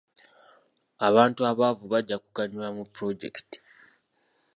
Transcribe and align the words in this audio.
Abantu 1.07 1.39
abaavu 1.51 1.83
bajja 1.91 2.15
kuganyulwa 2.23 2.69
mu 2.77 2.83
pulojekiti. 2.93 3.57